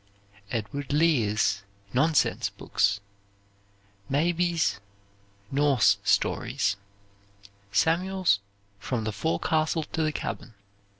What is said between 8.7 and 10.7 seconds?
"From the Forecastle to the Cabin."